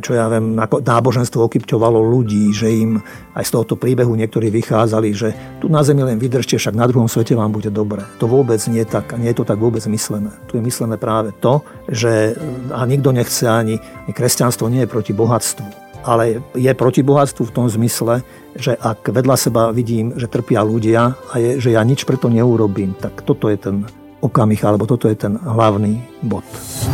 čo 0.00 0.16
ja 0.16 0.32
viem, 0.32 0.56
náboženstvo 0.56 1.44
okypťovalo 1.44 2.00
ľudí, 2.00 2.56
že 2.56 2.72
im 2.72 3.04
aj 3.36 3.44
z 3.44 3.50
tohoto 3.52 3.76
príbehu 3.76 4.16
niektorí 4.16 4.48
vychádzali, 4.48 5.08
že 5.12 5.28
tu 5.60 5.68
na 5.68 5.84
zemi 5.84 6.00
len 6.00 6.16
vydržte, 6.16 6.56
však 6.56 6.72
na 6.72 6.88
druhom 6.88 7.04
svete 7.04 7.36
vám 7.36 7.52
bude 7.52 7.68
dobre. 7.68 8.00
To 8.22 8.24
vôbec 8.24 8.60
nie 8.72 8.80
je 8.80 8.88
tak, 8.88 9.12
nie 9.20 9.28
je 9.28 9.38
to 9.40 9.44
tak 9.44 9.60
vôbec 9.60 9.84
myslené. 9.84 10.32
Tu 10.48 10.56
je 10.56 10.64
myslené 10.64 10.96
práve 10.96 11.36
to, 11.44 11.60
že 11.92 12.32
a 12.72 12.80
nikto 12.88 13.12
nechce 13.12 13.44
ani, 13.44 13.76
kresťanstvo 14.08 14.72
nie 14.72 14.88
je 14.88 14.92
proti 14.92 15.12
bohatstvu 15.12 15.84
ale 16.04 16.44
je 16.52 16.68
proti 16.76 17.00
bohatstvu 17.00 17.48
v 17.48 17.54
tom 17.56 17.64
zmysle, 17.64 18.20
že 18.60 18.76
ak 18.76 19.08
vedľa 19.08 19.36
seba 19.40 19.72
vidím, 19.72 20.12
že 20.20 20.28
trpia 20.28 20.60
ľudia 20.60 21.16
a 21.32 21.34
je, 21.40 21.56
že 21.56 21.72
ja 21.72 21.80
nič 21.80 22.04
preto 22.04 22.28
neurobím, 22.28 22.92
tak 22.92 23.24
toto 23.24 23.48
je 23.48 23.56
ten 23.56 23.88
okamih, 24.24 24.60
alebo 24.64 24.88
toto 24.88 25.06
je 25.06 25.16
ten 25.20 25.36
hlavný 25.36 26.00
bod. 26.24 26.42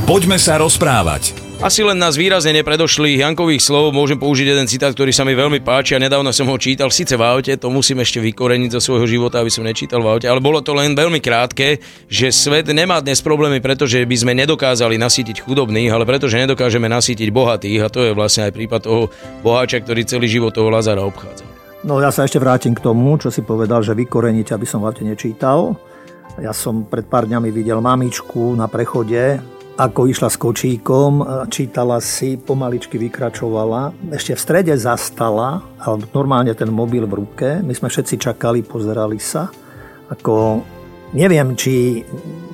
Poďme 0.05 0.35
sa 0.37 0.59
rozprávať. 0.59 1.51
Asi 1.61 1.85
len 1.85 2.01
nás 2.01 2.17
výrazne 2.17 2.57
nepredošli 2.57 3.21
Jankových 3.21 3.61
slov 3.61 3.93
môžem 3.93 4.17
použiť 4.17 4.49
jeden 4.49 4.65
citát, 4.65 4.97
ktorý 4.97 5.13
sa 5.13 5.29
mi 5.29 5.37
veľmi 5.37 5.61
páči 5.61 5.93
a 5.93 6.01
nedávno 6.01 6.33
som 6.33 6.49
ho 6.49 6.57
čítal, 6.57 6.89
síce 6.89 7.21
v 7.21 7.23
aute, 7.23 7.53
to 7.53 7.69
musím 7.69 8.01
ešte 8.01 8.17
vykoreniť 8.17 8.73
zo 8.73 8.81
svojho 8.81 9.05
života, 9.05 9.45
aby 9.45 9.53
som 9.53 9.69
nečítal 9.69 10.01
v 10.01 10.09
aute, 10.09 10.25
ale 10.25 10.41
bolo 10.41 10.65
to 10.65 10.73
len 10.73 10.97
veľmi 10.97 11.21
krátke, 11.21 11.77
že 12.09 12.33
svet 12.33 12.73
nemá 12.73 13.05
dnes 13.05 13.21
problémy, 13.21 13.61
pretože 13.61 14.01
by 14.01 14.17
sme 14.17 14.33
nedokázali 14.41 14.97
nasýtiť 14.97 15.45
chudobných, 15.45 15.93
ale 15.93 16.09
pretože 16.09 16.41
nedokážeme 16.41 16.89
nasýtiť 16.89 17.29
bohatých 17.29 17.81
a 17.85 17.93
to 17.93 18.09
je 18.09 18.17
vlastne 18.17 18.49
aj 18.49 18.57
prípad 18.57 18.81
toho 18.81 19.13
boháča, 19.45 19.85
ktorý 19.85 20.09
celý 20.09 20.33
život 20.33 20.57
toho 20.57 20.73
Lazara 20.73 21.05
obchádza. 21.05 21.45
No 21.85 22.01
ja 22.01 22.09
sa 22.09 22.25
ešte 22.25 22.41
vrátim 22.41 22.73
k 22.73 22.81
tomu, 22.81 23.21
čo 23.21 23.29
si 23.29 23.45
povedal, 23.45 23.85
že 23.85 23.93
vykoreniť, 23.93 24.49
aby 24.57 24.65
som 24.65 24.81
v 24.81 24.89
aute 24.89 25.05
nečítal. 25.05 25.77
Ja 26.41 26.57
som 26.57 26.89
pred 26.89 27.05
pár 27.05 27.29
dňami 27.29 27.53
videl 27.53 27.85
mamičku 27.85 28.57
na 28.57 28.65
prechode, 28.65 29.45
ako 29.77 30.09
išla 30.09 30.33
s 30.33 30.41
kočíkom, 30.41 31.21
čítala 31.53 32.01
si, 32.01 32.41
pomaličky 32.41 32.97
vykračovala, 32.97 33.93
ešte 34.09 34.33
v 34.33 34.41
strede 34.41 34.75
zastala, 34.81 35.61
ale 35.77 36.09
normálne 36.17 36.57
ten 36.57 36.73
mobil 36.73 37.05
v 37.05 37.13
ruke. 37.21 37.61
My 37.61 37.77
sme 37.77 37.93
všetci 37.93 38.17
čakali, 38.17 38.65
pozerali 38.65 39.21
sa. 39.21 39.53
Ako, 40.09 40.65
neviem, 41.13 41.53
či, 41.61 42.01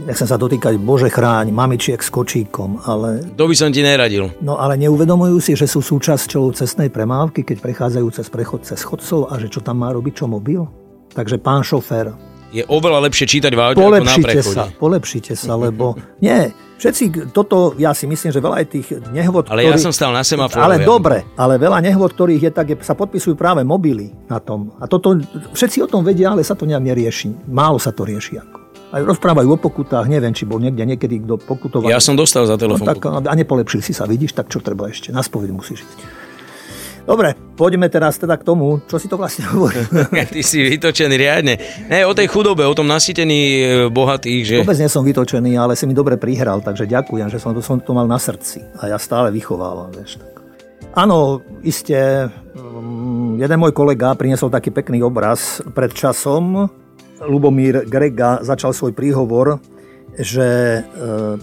nechcem 0.03 0.27
sa 0.27 0.35
dotýkať, 0.35 0.83
bože 0.83 1.07
chráň, 1.07 1.55
mamičiek 1.55 2.03
s 2.03 2.11
kočíkom, 2.11 2.83
ale... 2.91 3.23
To 3.39 3.47
by 3.47 3.55
som 3.55 3.71
ti 3.71 3.87
neradil. 3.87 4.35
No 4.43 4.59
ale 4.59 4.75
neuvedomujú 4.83 5.39
si, 5.39 5.55
že 5.55 5.71
sú 5.71 5.79
súčasťou 5.79 6.59
cestnej 6.59 6.91
premávky, 6.91 7.47
keď 7.47 7.63
prechádzajú 7.63 8.07
cez 8.11 8.27
prechod 8.35 8.67
cez 8.67 8.83
chodcov 8.83 9.31
a 9.31 9.39
že 9.39 9.47
čo 9.47 9.63
tam 9.63 9.87
má 9.87 9.95
robiť, 9.95 10.23
čo 10.23 10.27
mobil? 10.27 10.67
Takže 11.15 11.39
pán 11.39 11.63
šofér, 11.63 12.35
je 12.57 12.65
oveľa 12.65 13.05
lepšie 13.11 13.27
čítať 13.29 13.53
v 13.53 13.61
aute 13.61 13.77
ako 13.77 14.01
na 14.01 14.17
prechode. 14.17 14.57
sa, 14.57 14.65
polepšite 14.73 15.33
sa, 15.37 15.53
lebo 15.61 15.93
nie, 16.25 16.49
všetci, 16.81 17.33
toto, 17.37 17.77
ja 17.77 17.93
si 17.93 18.09
myslím, 18.09 18.31
že 18.33 18.41
veľa 18.41 18.57
aj 18.63 18.67
tých 18.73 18.87
nehôd, 19.13 19.53
Ale 19.53 19.69
ktorý, 19.69 19.77
ja 19.77 19.85
som 19.85 19.93
stal 19.93 20.13
na 20.17 20.25
semafóre. 20.25 20.65
Ale 20.65 20.77
ja. 20.81 20.87
dobre, 20.89 21.29
ale 21.37 21.61
veľa 21.61 21.85
nehôd, 21.85 22.17
ktorých 22.17 22.49
je 22.49 22.53
tak, 22.53 22.67
je, 22.73 22.77
sa 22.81 22.97
podpisujú 22.97 23.37
práve 23.37 23.61
mobily 23.65 24.13
na 24.33 24.41
tom. 24.41 24.73
A 24.81 24.89
toto, 24.89 25.21
všetci 25.53 25.85
o 25.85 25.89
tom 25.89 26.01
vedia, 26.01 26.33
ale 26.33 26.41
sa 26.41 26.57
to 26.57 26.65
nejak 26.65 26.85
nerieši. 26.85 27.49
Málo 27.49 27.77
sa 27.77 27.93
to 27.93 28.09
rieši 28.09 28.41
ako. 28.41 28.59
Aj 28.87 29.03
rozprávajú 29.03 29.49
o 29.51 29.59
pokutách, 29.59 30.07
neviem, 30.07 30.31
či 30.31 30.47
bol 30.47 30.63
niekde 30.63 30.87
niekedy 30.87 31.21
kto 31.27 31.43
pokutoval. 31.43 31.91
Ja 31.91 31.99
som 31.99 32.15
dostal 32.15 32.47
za 32.47 32.55
telefón. 32.55 32.87
No, 32.87 32.91
tak, 32.95 33.03
a 33.03 33.35
nepolepšil 33.35 33.83
si 33.83 33.93
sa, 33.93 34.07
vidíš, 34.07 34.33
tak 34.33 34.47
čo 34.49 34.63
treba 34.63 34.87
ešte? 34.89 35.11
Na 35.11 35.27
spoveď 35.27 35.51
musíš 35.53 35.83
ísť. 35.83 36.26
Dobre, 37.07 37.39
poďme 37.55 37.87
teraz 37.87 38.19
teda 38.19 38.35
k 38.35 38.43
tomu, 38.43 38.83
čo 38.91 38.99
si 38.99 39.07
to 39.07 39.15
vlastne 39.15 39.47
hovorí. 39.55 39.79
Ty 40.35 40.41
si 40.43 40.59
vytočený 40.67 41.15
riadne. 41.15 41.55
Ne, 41.87 42.03
o 42.03 42.13
tej 42.13 42.27
chudobe, 42.27 42.67
o 42.67 42.75
tom 42.75 42.91
nasýtení 42.91 43.41
e, 43.41 43.63
bohatých, 43.87 44.43
že... 44.43 44.57
Vôbec 44.67 44.83
nie 44.83 44.91
som 44.91 45.07
vytočený, 45.07 45.55
ale 45.55 45.79
si 45.79 45.87
mi 45.87 45.95
dobre 45.95 46.19
prihral, 46.19 46.59
takže 46.67 46.91
ďakujem, 46.91 47.31
že 47.31 47.39
som 47.39 47.55
to, 47.55 47.63
som 47.63 47.79
to 47.79 47.95
mal 47.95 48.11
na 48.11 48.19
srdci. 48.19 48.67
A 48.83 48.91
ja 48.91 48.99
stále 48.99 49.31
vychovávam, 49.31 49.95
vieš. 49.95 50.19
Tak. 50.19 50.43
Áno, 50.99 51.47
iste, 51.63 52.27
mm, 52.59 53.39
jeden 53.39 53.59
môj 53.63 53.71
kolega 53.71 54.19
priniesol 54.19 54.51
taký 54.51 54.75
pekný 54.75 55.07
obraz 55.07 55.63
pred 55.79 55.95
časom. 55.95 56.67
Lubomír 57.23 57.87
Grega 57.89 58.43
začal 58.43 58.75
svoj 58.77 58.93
príhovor 58.93 59.63
že 60.17 60.81
e, 60.81 60.81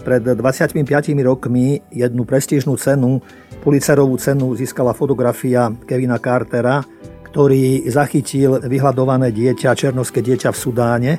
pred 0.02 0.22
25 0.22 0.74
rokmi 1.22 1.78
jednu 1.94 2.26
prestížnú 2.26 2.74
cenu, 2.74 3.22
Pulitzerovú 3.64 4.20
cenu 4.20 4.52
získala 4.52 4.92
fotografia 4.92 5.72
Kevina 5.88 6.20
Cartera, 6.20 6.84
ktorý 7.32 7.88
zachytil 7.88 8.60
vyhľadované 8.60 9.32
dieťa, 9.32 9.72
černovské 9.72 10.20
dieťa 10.20 10.52
v 10.52 10.58
Sudáne, 10.58 11.12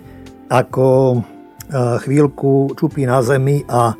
ako 0.52 0.88
e, 1.16 1.18
chvíľku 2.06 2.78
čupí 2.78 3.08
na 3.08 3.24
zemi 3.26 3.66
a 3.66 3.98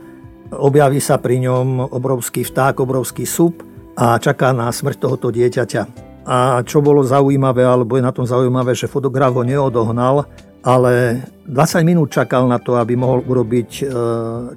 objaví 0.54 1.02
sa 1.02 1.18
pri 1.18 1.42
ňom 1.42 1.90
obrovský 1.90 2.46
vták, 2.46 2.86
obrovský 2.86 3.26
sup 3.26 3.66
a 3.98 4.20
čaká 4.22 4.54
na 4.54 4.70
smrť 4.70 4.98
tohoto 5.00 5.34
dieťaťa. 5.34 6.06
A 6.26 6.62
čo 6.66 6.82
bolo 6.82 7.06
zaujímavé, 7.06 7.66
alebo 7.66 7.98
je 7.98 8.06
na 8.06 8.14
tom 8.14 8.26
zaujímavé, 8.26 8.74
že 8.74 8.90
fotograf 8.90 9.34
ho 9.34 9.46
neodohnal, 9.46 10.26
ale 10.66 11.22
20 11.46 11.86
minút 11.86 12.10
čakal 12.10 12.50
na 12.50 12.58
to, 12.58 12.74
aby 12.74 12.98
mohol 12.98 13.22
urobiť 13.22 13.70
e, 13.78 13.84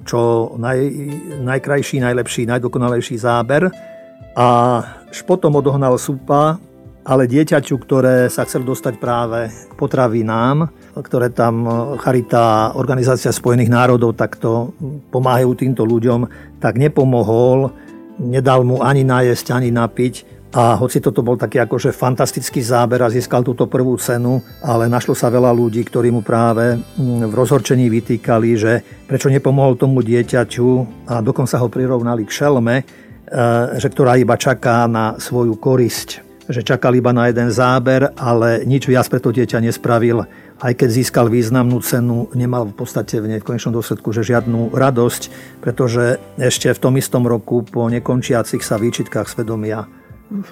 čo 0.01 0.19
naj, 0.57 0.79
najkrajší, 1.45 2.01
najlepší, 2.01 2.49
najdokonalejší 2.49 3.15
záber. 3.21 3.69
A 4.33 4.47
špotom 5.13 5.61
odohnal 5.61 6.01
súpa, 6.01 6.57
ale 7.05 7.29
dieťaťu, 7.29 7.75
ktoré 7.77 8.25
sa 8.33 8.45
chcel 8.49 8.65
dostať 8.65 8.97
práve 8.97 9.53
potravinám, 9.77 10.69
ktoré 10.97 11.29
tam 11.29 11.65
Charita, 12.01 12.73
Organizácia 12.73 13.29
spojených 13.29 13.69
národov 13.69 14.17
takto 14.17 14.73
pomáhajú 15.13 15.53
týmto 15.57 15.85
ľuďom, 15.85 16.25
tak 16.57 16.77
nepomohol, 16.81 17.69
nedal 18.17 18.65
mu 18.65 18.81
ani 18.81 19.05
najesť, 19.05 19.55
ani 19.57 19.69
napiť, 19.73 20.38
a 20.49 20.73
hoci 20.81 20.97
toto 20.97 21.21
bol 21.21 21.37
taký 21.37 21.61
akože 21.61 21.93
fantastický 21.93 22.65
záber 22.65 23.05
a 23.05 23.13
získal 23.13 23.45
túto 23.45 23.69
prvú 23.69 23.93
cenu, 24.01 24.41
ale 24.65 24.89
našlo 24.89 25.13
sa 25.13 25.29
veľa 25.29 25.53
ľudí, 25.53 25.85
ktorí 25.85 26.09
mu 26.09 26.25
práve 26.25 26.73
mm, 26.73 27.29
v 27.29 27.33
rozhorčení 27.37 27.85
vytýkali, 27.85 28.49
že 28.57 28.81
prečo 29.05 29.29
nepomohol 29.29 29.77
tomu 29.77 30.01
dieťaťu 30.01 30.69
a 31.05 31.21
dokonca 31.21 31.61
ho 31.61 31.69
prirovnali 31.69 32.25
k 32.25 32.33
šelme, 32.33 32.75
e, 32.81 32.83
že 33.77 33.93
ktorá 33.93 34.17
iba 34.17 34.33
čaká 34.41 34.89
na 34.89 35.21
svoju 35.21 35.53
korisť. 35.53 36.25
Že 36.49 36.65
čakal 36.65 36.97
iba 36.97 37.13
na 37.13 37.29
jeden 37.29 37.53
záber, 37.53 38.09
ale 38.17 38.65
nič 38.65 38.89
viac 38.89 39.05
pre 39.05 39.21
to 39.21 39.29
dieťa 39.29 39.61
nespravil. 39.61 40.25
Aj 40.57 40.73
keď 40.73 40.89
získal 40.89 41.29
významnú 41.29 41.77
cenu, 41.85 42.25
nemal 42.33 42.65
v 42.65 42.73
podstate 42.73 43.21
v 43.21 43.37
nej 43.37 43.39
v 43.39 43.53
konečnom 43.53 43.77
dôsledku 43.77 44.09
že 44.09 44.25
žiadnu 44.25 44.73
radosť, 44.73 45.21
pretože 45.61 46.17
ešte 46.41 46.73
v 46.73 46.81
tom 46.81 46.97
istom 46.97 47.29
roku 47.29 47.61
po 47.61 47.85
nekončiacich 47.85 48.65
sa 48.65 48.81
výčitkách 48.81 49.29
svedomia 49.29 49.98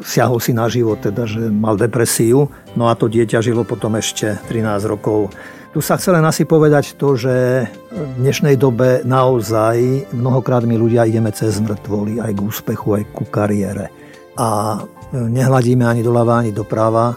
siahol 0.02 0.42
si 0.42 0.52
na 0.58 0.66
život, 0.66 0.98
teda, 1.02 1.30
že 1.30 1.54
mal 1.54 1.78
depresiu, 1.78 2.50
no 2.74 2.90
a 2.90 2.98
to 2.98 3.06
dieťa 3.06 3.46
žilo 3.46 3.62
potom 3.62 3.94
ešte 3.98 4.38
13 4.50 4.90
rokov. 4.90 5.30
Tu 5.76 5.80
sa 5.86 6.00
chcem 6.02 6.18
len 6.18 6.26
asi 6.26 6.50
povedať 6.50 6.98
to, 6.98 7.14
že 7.14 7.68
v 7.94 8.12
dnešnej 8.18 8.58
dobe 8.58 9.06
naozaj 9.06 10.10
mnohokrát 10.16 10.66
my 10.66 10.74
ľudia 10.74 11.06
ideme 11.06 11.30
cez 11.30 11.62
mŕtvoly 11.62 12.18
aj 12.18 12.32
k 12.34 12.40
úspechu, 12.42 12.98
aj 12.98 13.04
ku 13.14 13.30
kariére. 13.30 13.94
A 14.42 14.82
nehľadíme 15.14 15.86
ani 15.86 16.02
doľava, 16.02 16.42
ani 16.42 16.50
doprava 16.50 17.14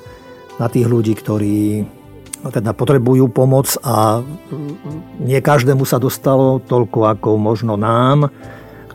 na 0.61 0.69
tých 0.69 0.85
ľudí, 0.85 1.17
ktorí 1.17 1.88
teda 2.40 2.73
potrebujú 2.73 3.29
pomoc 3.33 3.76
a 3.85 4.25
nie 5.21 5.40
každému 5.40 5.85
sa 5.85 6.00
dostalo 6.00 6.61
toľko 6.64 6.99
ako 7.17 7.29
možno 7.37 7.76
nám 7.76 8.33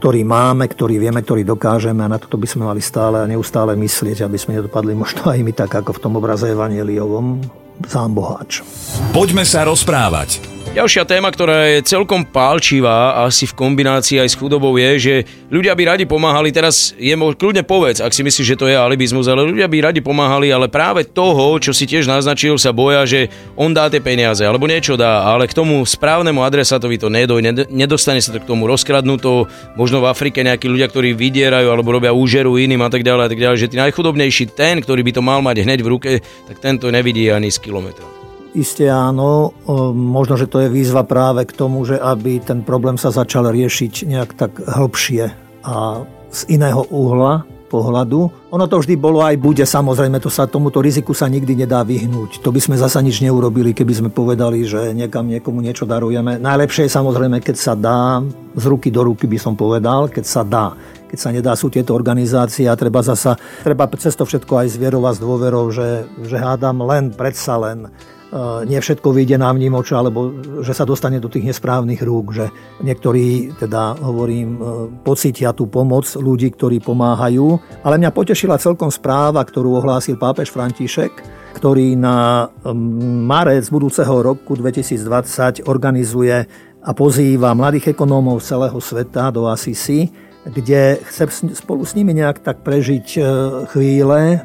ktorý 0.05 0.21
máme, 0.21 0.69
ktorý 0.69 1.01
vieme, 1.01 1.25
ktorý 1.25 1.41
dokážeme 1.41 2.05
a 2.05 2.11
na 2.13 2.21
toto 2.21 2.37
by 2.37 2.45
sme 2.45 2.69
mali 2.69 2.77
stále 2.77 3.17
a 3.17 3.25
neustále 3.25 3.73
myslieť, 3.73 4.29
aby 4.29 4.37
sme 4.37 4.61
nedopadli 4.61 4.93
možno 4.93 5.25
aj 5.33 5.41
my 5.41 5.49
tak, 5.49 5.81
ako 5.81 5.97
v 5.97 6.01
tom 6.05 6.13
obraze 6.21 6.45
Evangeliovom, 6.45 7.41
sám 7.89 8.13
boháč. 8.13 8.61
Poďme 9.17 9.41
sa 9.49 9.65
rozprávať. 9.65 10.54
Ďalšia 10.73 11.05
téma, 11.05 11.29
ktorá 11.29 11.69
je 11.77 11.85
celkom 11.85 12.25
pálčivá, 12.25 13.21
asi 13.21 13.45
v 13.45 13.53
kombinácii 13.53 14.17
aj 14.19 14.33
s 14.33 14.39
chudobou, 14.39 14.73
je, 14.81 14.91
že 14.97 15.13
ľudia 15.47 15.77
by 15.77 15.83
radi 15.93 16.05
pomáhali, 16.09 16.49
teraz 16.49 16.91
je 16.97 17.13
kľudne 17.13 17.61
povedz, 17.61 18.01
ak 18.01 18.09
si 18.11 18.25
myslíš, 18.25 18.55
že 18.55 18.59
to 18.59 18.65
je 18.65 18.75
alibizmus, 18.75 19.29
ale 19.29 19.45
ľudia 19.45 19.69
by 19.71 19.91
radi 19.91 20.01
pomáhali, 20.01 20.49
ale 20.49 20.67
práve 20.67 21.05
toho, 21.05 21.61
čo 21.61 21.71
si 21.71 21.85
tiež 21.85 22.09
naznačil, 22.09 22.57
sa 22.57 22.75
boja, 22.75 23.05
že 23.05 23.31
on 23.55 23.71
dá 23.71 23.87
tie 23.87 24.03
peniaze, 24.03 24.43
alebo 24.43 24.65
niečo 24.65 24.97
dá, 24.97 25.27
ale 25.27 25.45
k 25.45 25.55
tomu 25.55 25.79
správnemu 25.85 26.43
adresátovi 26.43 26.97
to 26.97 27.13
nedoj, 27.13 27.39
nedostane 27.71 28.23
sa 28.23 28.33
to 28.33 28.43
k 28.43 28.49
tomu 28.49 28.65
rozkradnuto, 28.65 29.47
možno 29.79 30.03
v 30.03 30.09
Afrike 30.11 30.43
nejakí 30.43 30.65
ľudia, 30.71 30.87
ktorí 30.87 31.15
vydierajú 31.15 31.67
alebo 31.67 31.91
robia 31.91 32.15
úžeru 32.15 32.55
iným 32.55 32.83
a 32.83 32.89
tak 32.89 33.03
ďalej 33.03 33.23
a 33.27 33.31
tak 33.31 33.39
ďalej, 33.43 33.57
že 33.59 33.71
tí 33.71 33.77
najchudobnejší, 33.79 34.55
ten, 34.55 34.79
ktorý 34.79 35.03
by 35.03 35.11
to 35.13 35.21
mal 35.21 35.43
mať 35.43 35.67
hneď 35.67 35.79
v 35.83 35.91
ruke, 35.91 36.11
tak 36.47 36.63
tento 36.63 36.87
nevidí 36.87 37.27
ani 37.27 37.51
z 37.51 37.59
kilometra. 37.59 38.14
Isté 38.55 38.87
áno, 38.87 39.51
možno, 39.91 40.39
že 40.39 40.47
to 40.47 40.63
je 40.63 40.71
výzva 40.71 41.03
práve 41.03 41.43
k 41.43 41.51
tomu, 41.51 41.83
že 41.83 41.99
aby 41.99 42.39
ten 42.39 42.63
problém 42.63 42.95
sa 42.95 43.11
začal 43.11 43.51
riešiť 43.51 44.07
nejak 44.07 44.31
tak 44.31 44.63
hĺbšie 44.63 45.27
a 45.67 46.07
z 46.31 46.41
iného 46.55 46.87
uhla 46.87 47.43
pohľadu. 47.67 48.31
Ono 48.55 48.65
to 48.71 48.79
vždy 48.79 48.95
bolo 48.95 49.19
aj 49.19 49.35
bude, 49.35 49.59
samozrejme, 49.67 50.23
to 50.23 50.31
sa 50.31 50.47
tomuto 50.47 50.79
riziku 50.79 51.11
sa 51.11 51.27
nikdy 51.27 51.67
nedá 51.67 51.83
vyhnúť. 51.83 52.39
To 52.39 52.55
by 52.55 52.63
sme 52.63 52.79
zasa 52.79 53.03
nič 53.03 53.19
neurobili, 53.19 53.75
keby 53.75 53.91
sme 53.91 54.09
povedali, 54.13 54.63
že 54.63 54.95
niekam 54.95 55.27
niekomu 55.27 55.59
niečo 55.59 55.83
darujeme. 55.83 56.39
Najlepšie 56.39 56.87
je 56.87 56.95
samozrejme, 56.95 57.43
keď 57.43 57.55
sa 57.59 57.73
dá, 57.75 58.23
z 58.55 58.65
ruky 58.71 58.87
do 58.87 59.03
ruky 59.03 59.27
by 59.27 59.35
som 59.35 59.59
povedal, 59.59 60.07
keď 60.07 60.23
sa 60.23 60.47
dá. 60.47 60.71
Keď 61.11 61.17
sa 61.19 61.29
nedá, 61.35 61.51
sú 61.59 61.67
tieto 61.67 61.91
organizácie 61.91 62.71
a 62.71 62.79
treba 62.79 63.03
zasa, 63.03 63.35
treba 63.67 63.91
cez 63.99 64.15
to 64.15 64.23
všetko 64.23 64.63
aj 64.63 64.67
zvierovať 64.79 65.13
s 65.19 65.23
dôverou, 65.23 65.65
že, 65.75 66.07
že 66.23 66.39
hádam 66.39 66.87
len, 66.87 67.11
predsa 67.11 67.59
len 67.59 67.91
nie 68.65 68.79
všetko 68.81 69.13
vyjde 69.13 69.37
nám 69.37 69.55
vnímoča, 69.55 70.01
alebo 70.01 70.33
že 70.65 70.73
sa 70.73 70.83
dostane 70.83 71.21
do 71.21 71.29
tých 71.29 71.53
nesprávnych 71.53 72.01
rúk, 72.01 72.33
že 72.33 72.45
niektorí, 72.81 73.55
teda 73.55 74.01
hovorím, 74.01 74.49
e, 74.55 74.59
pocítia 75.05 75.53
tú 75.53 75.69
pomoc 75.69 76.09
ľudí, 76.17 76.51
ktorí 76.51 76.81
pomáhajú. 76.81 77.47
Ale 77.85 78.01
mňa 78.01 78.11
potešila 78.11 78.59
celkom 78.59 78.89
správa, 78.89 79.45
ktorú 79.45 79.79
ohlásil 79.79 80.17
pápež 80.19 80.51
František, 80.51 81.13
ktorý 81.55 81.95
na 81.95 82.49
marec 83.23 83.69
budúceho 83.71 84.19
roku 84.19 84.59
2020 84.59 85.63
organizuje 85.63 86.43
a 86.85 86.91
pozýva 86.93 87.55
mladých 87.57 87.95
ekonómov 87.95 88.43
z 88.43 88.53
celého 88.53 88.77
sveta 88.77 89.31
do 89.31 89.47
Asisi 89.47 90.11
kde 90.45 91.01
chce 91.01 91.25
spolu 91.57 91.81
s 91.81 91.97
nimi 91.97 92.13
nejak 92.13 92.45
tak 92.45 92.61
prežiť 92.61 93.07
e, 93.17 93.21
chvíle 93.73 94.21
e, 94.21 94.37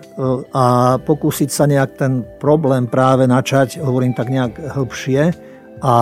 a 0.57 0.97
pokúsiť 0.97 1.51
sa 1.53 1.69
nejak 1.69 1.91
ten 2.01 2.25
problém 2.41 2.89
práve 2.89 3.29
načať, 3.29 3.85
hovorím 3.85 4.17
tak 4.17 4.33
nejak 4.33 4.57
hĺbšie 4.73 5.23
a 5.85 5.95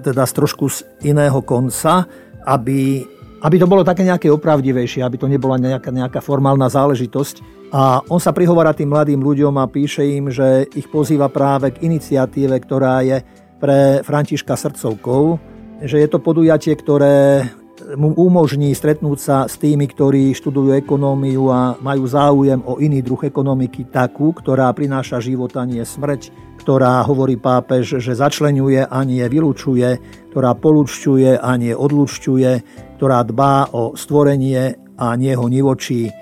teda 0.00 0.24
z 0.24 0.32
trošku 0.32 0.64
z 0.72 0.88
iného 1.04 1.36
konca, 1.44 2.08
aby, 2.48 3.04
aby 3.44 3.56
to 3.60 3.68
bolo 3.68 3.84
také 3.84 4.08
nejaké 4.08 4.32
opravdivejšie, 4.32 5.04
aby 5.04 5.20
to 5.20 5.28
nebola 5.28 5.60
nejaká, 5.60 5.92
nejaká 5.92 6.20
formálna 6.24 6.72
záležitosť. 6.72 7.68
A 7.74 8.00
on 8.08 8.22
sa 8.22 8.32
prihovára 8.32 8.72
tým 8.72 8.88
mladým 8.88 9.20
ľuďom 9.20 9.54
a 9.60 9.68
píše 9.68 10.06
im, 10.06 10.32
že 10.32 10.64
ich 10.72 10.88
pozýva 10.88 11.28
práve 11.28 11.76
k 11.76 11.84
iniciatíve, 11.84 12.56
ktorá 12.64 13.04
je 13.04 13.20
pre 13.60 14.00
Františka 14.00 14.56
Srdcovkov, 14.56 15.36
že 15.84 16.00
je 16.00 16.08
to 16.08 16.22
podujatie, 16.22 16.72
ktoré 16.72 17.48
mu 17.92 18.16
umožní 18.16 18.72
stretnúť 18.72 19.18
sa 19.20 19.36
s 19.44 19.60
tými, 19.60 19.84
ktorí 19.84 20.32
študujú 20.32 20.72
ekonómiu 20.80 21.52
a 21.52 21.76
majú 21.78 22.08
záujem 22.08 22.60
o 22.64 22.80
iný 22.80 23.04
druh 23.04 23.20
ekonomiky, 23.28 23.92
takú, 23.92 24.32
ktorá 24.32 24.72
prináša 24.72 25.20
život 25.20 25.52
a 25.54 25.68
nie 25.68 25.84
smrť, 25.84 26.32
ktorá, 26.64 27.04
hovorí 27.04 27.36
pápež, 27.36 28.00
že 28.00 28.16
začlenuje 28.16 28.88
a 28.88 28.98
nie 29.04 29.20
vylúčuje, 29.28 30.00
ktorá 30.32 30.56
polúčťuje 30.56 31.36
a 31.36 31.50
nie 31.60 31.76
odlučťuje, 31.76 32.52
ktorá 32.96 33.20
dbá 33.28 33.76
o 33.76 33.92
stvorenie 33.92 34.80
a 34.96 35.12
nie 35.20 35.36
ho 35.36 35.44
nivočí. 35.44 36.08
E, 36.08 36.12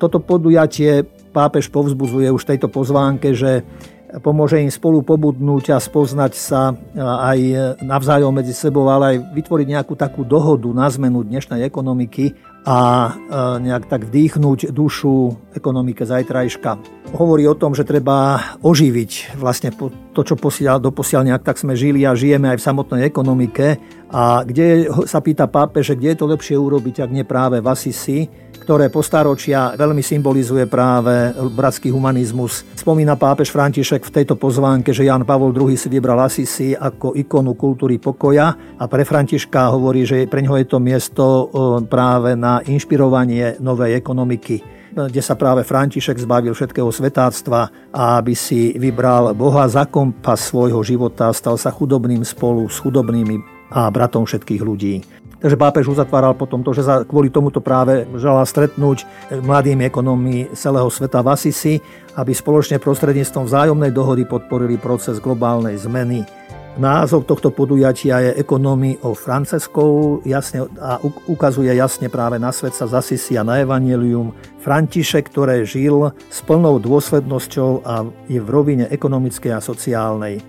toto 0.00 0.22
podujatie 0.24 1.04
pápež 1.36 1.68
povzbuzuje 1.68 2.32
už 2.32 2.48
tejto 2.48 2.72
pozvánke, 2.72 3.36
že 3.36 3.60
pomôže 4.22 4.60
im 4.60 4.72
spolu 4.72 5.04
pobudnúť 5.04 5.76
a 5.76 5.82
spoznať 5.82 6.32
sa 6.36 6.72
aj 6.96 7.38
navzájom 7.84 8.32
medzi 8.32 8.56
sebou, 8.56 8.88
ale 8.88 9.16
aj 9.16 9.16
vytvoriť 9.36 9.66
nejakú 9.68 9.94
takú 9.96 10.24
dohodu 10.24 10.68
na 10.72 10.88
zmenu 10.88 11.20
dnešnej 11.24 11.64
ekonomiky 11.64 12.32
a 12.66 13.14
nejak 13.62 13.86
tak 13.86 14.10
vdýchnuť 14.10 14.74
dušu 14.74 15.14
ekonomike 15.54 16.02
zajtrajška. 16.02 16.98
Hovorí 17.14 17.46
o 17.46 17.54
tom, 17.54 17.78
že 17.78 17.86
treba 17.86 18.42
oživiť 18.58 19.38
vlastne 19.38 19.70
to, 20.10 20.20
čo 20.26 20.34
posiaľ, 20.34 20.82
doposiaľ 20.82 21.30
nejak 21.30 21.46
tak 21.46 21.62
sme 21.62 21.78
žili 21.78 22.02
a 22.02 22.18
žijeme 22.18 22.50
aj 22.50 22.58
v 22.58 22.66
samotnej 22.66 23.02
ekonomike. 23.06 23.78
A 24.10 24.42
kde 24.42 24.90
sa 25.06 25.22
pýta 25.22 25.46
pápe, 25.46 25.86
že 25.86 25.94
kde 25.94 26.14
je 26.14 26.18
to 26.18 26.26
lepšie 26.26 26.58
urobiť, 26.58 27.06
ak 27.06 27.10
nie 27.14 27.22
práve 27.22 27.62
v 27.62 27.70
Asisi, 27.70 28.26
ktoré 28.66 28.90
postaročia 28.90 29.78
veľmi 29.78 30.02
symbolizuje 30.02 30.66
práve 30.66 31.30
bratský 31.54 31.94
humanizmus. 31.94 32.66
Spomína 32.74 33.14
pápež 33.14 33.54
František 33.54 34.02
v 34.02 34.10
tejto 34.10 34.34
pozvánke, 34.34 34.90
že 34.90 35.06
Jan 35.06 35.22
Pavol 35.22 35.54
II 35.54 35.78
si 35.78 35.86
vybral 35.86 36.18
Asisi 36.18 36.74
ako 36.74 37.14
ikonu 37.14 37.54
kultúry 37.54 38.02
pokoja 38.02 38.74
a 38.74 38.84
pre 38.90 39.06
Františka 39.06 39.70
hovorí, 39.70 40.02
že 40.02 40.26
pre 40.26 40.42
ňoho 40.42 40.58
je 40.58 40.66
to 40.66 40.82
miesto 40.82 41.24
práve 41.86 42.34
na 42.34 42.58
inšpirovanie 42.66 43.62
novej 43.62 44.02
ekonomiky 44.02 44.74
kde 44.96 45.20
sa 45.20 45.36
práve 45.36 45.60
František 45.60 46.16
zbavil 46.24 46.56
všetkého 46.56 46.88
svetáctva 46.88 47.92
a 47.92 48.16
aby 48.16 48.32
si 48.32 48.72
vybral 48.80 49.36
Boha 49.36 49.68
za 49.68 49.84
kompas 49.84 50.48
svojho 50.48 50.80
života 50.80 51.28
stal 51.36 51.60
sa 51.60 51.68
chudobným 51.68 52.24
spolu 52.24 52.64
s 52.64 52.80
chudobnými 52.80 53.36
a 53.76 53.92
bratom 53.92 54.24
všetkých 54.24 54.62
ľudí. 54.64 55.04
Takže 55.46 55.62
pápež 55.62 55.86
uzatváral 55.86 56.34
potom 56.34 56.66
to, 56.66 56.74
že 56.74 56.82
sa 56.82 57.06
kvôli 57.06 57.30
tomuto 57.30 57.62
práve 57.62 58.02
žala 58.18 58.42
stretnúť 58.42 59.06
mladými 59.30 59.86
ekonómi 59.86 60.50
celého 60.58 60.90
sveta 60.90 61.22
v 61.22 61.30
Asisi, 61.30 61.74
aby 62.18 62.34
spoločne 62.34 62.82
prostredníctvom 62.82 63.46
vzájomnej 63.46 63.94
dohody 63.94 64.26
podporili 64.26 64.74
proces 64.74 65.22
globálnej 65.22 65.78
zmeny. 65.78 66.26
Názov 66.82 67.30
tohto 67.30 67.54
podujatia 67.54 68.26
je 68.26 68.42
Ekonomii 68.42 69.06
o 69.06 69.14
Franceskov 69.14 70.26
jasne, 70.26 70.66
a 70.82 70.98
ukazuje 71.30 71.70
jasne 71.78 72.10
práve 72.10 72.42
na 72.42 72.50
svet 72.50 72.74
sa 72.74 72.90
z 72.90 72.98
Asisi 72.98 73.38
a 73.38 73.46
na 73.46 73.62
Evangelium 73.62 74.34
František, 74.66 75.30
ktoré 75.30 75.62
žil 75.62 76.10
s 76.26 76.42
plnou 76.42 76.82
dôslednosťou 76.82 77.86
a 77.86 78.02
je 78.26 78.42
v 78.42 78.48
rovine 78.50 78.90
ekonomickej 78.90 79.54
a 79.54 79.62
sociálnej 79.62 80.42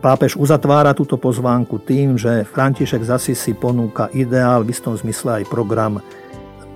pápež 0.00 0.36
uzatvára 0.36 0.92
túto 0.92 1.16
pozvánku 1.16 1.80
tým, 1.80 2.20
že 2.20 2.44
František 2.44 3.02
zasi 3.04 3.32
si 3.32 3.56
ponúka 3.56 4.12
ideál, 4.12 4.64
v 4.64 4.72
istom 4.72 4.92
zmysle 4.92 5.42
aj 5.42 5.50
program 5.50 6.04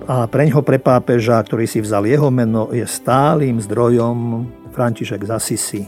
a 0.07 0.23
preňho 0.23 0.63
pre 0.63 0.79
pápeža, 0.79 1.41
ktorý 1.43 1.67
si 1.67 1.83
vzal 1.83 2.07
jeho 2.07 2.31
meno, 2.31 2.71
je 2.71 2.87
stálym 2.87 3.59
zdrojom 3.59 4.47
František 4.71 5.25
Zasisi, 5.27 5.83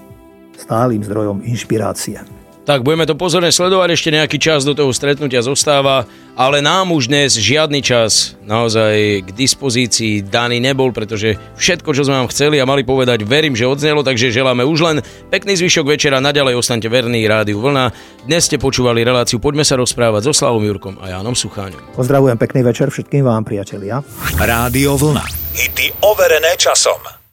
stálym 0.60 1.00
zdrojom 1.06 1.40
inšpirácie. 1.48 2.39
Tak 2.70 2.86
budeme 2.86 3.10
to 3.10 3.18
pozorne 3.18 3.50
sledovať, 3.50 3.98
ešte 3.98 4.14
nejaký 4.14 4.38
čas 4.38 4.62
do 4.62 4.78
toho 4.78 4.94
stretnutia 4.94 5.42
zostáva, 5.42 6.06
ale 6.38 6.62
nám 6.62 6.94
už 6.94 7.10
dnes 7.10 7.34
žiadny 7.34 7.82
čas 7.82 8.38
naozaj 8.46 9.26
k 9.26 9.30
dispozícii 9.34 10.22
daný 10.22 10.62
nebol, 10.62 10.94
pretože 10.94 11.34
všetko, 11.58 11.98
čo 11.98 12.06
sme 12.06 12.22
vám 12.22 12.30
chceli 12.30 12.62
a 12.62 12.70
mali 12.70 12.86
povedať, 12.86 13.26
verím, 13.26 13.58
že 13.58 13.66
odznelo, 13.66 14.06
takže 14.06 14.30
želáme 14.30 14.70
už 14.70 14.86
len 14.86 14.98
pekný 15.34 15.58
zvyšok 15.58 15.98
večera, 15.98 16.22
naďalej 16.22 16.62
ostaňte 16.62 16.94
verní 16.94 17.26
Rádiu 17.26 17.58
Vlna. 17.58 17.90
Dnes 18.30 18.46
ste 18.46 18.62
počúvali 18.62 19.02
reláciu 19.02 19.42
Poďme 19.42 19.66
sa 19.66 19.74
rozprávať 19.74 20.30
so 20.30 20.34
Slavom 20.38 20.62
Jurkom 20.62 21.02
a 21.02 21.10
Jánom 21.10 21.34
Sucháňom. 21.34 21.98
Pozdravujem 21.98 22.38
pekný 22.38 22.62
večer 22.62 22.94
všetkým 22.94 23.26
vám, 23.26 23.50
priatelia. 23.50 24.06
Rádio 24.38 24.94
Vlna. 24.94 25.26
Hity 25.58 26.06
overené 26.06 26.54
časom. 26.54 27.19